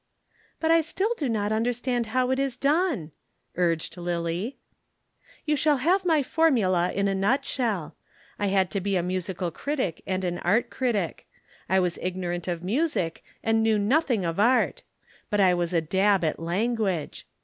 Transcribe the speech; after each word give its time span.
"But 0.59 0.83
still 0.83 1.09
I 1.15 1.19
do 1.19 1.29
not 1.29 1.51
understand 1.51 2.07
how 2.07 2.31
it 2.31 2.39
is 2.39 2.57
done," 2.57 3.11
urged 3.55 3.95
Lillie. 3.97 4.57
"You 5.45 5.55
shall 5.55 5.77
have 5.77 6.05
my 6.07 6.23
formula 6.23 6.91
in 6.91 7.07
a 7.07 7.13
nutshell. 7.13 7.95
I 8.39 8.47
had 8.47 8.71
to 8.71 8.81
be 8.81 8.95
a 8.95 9.03
musical 9.03 9.51
critic 9.51 10.01
and 10.07 10.23
an 10.23 10.39
art 10.39 10.71
critic. 10.71 11.27
I 11.69 11.79
was 11.79 11.99
ignorant 12.01 12.47
of 12.47 12.63
music 12.63 13.23
and 13.43 13.61
knew 13.61 13.77
nothing 13.77 14.25
of 14.25 14.39
art. 14.39 14.81
But 15.29 15.39
I 15.39 15.53
was 15.53 15.71
a 15.71 15.81
dab 15.81 16.23
at 16.23 16.39
language. 16.39 17.27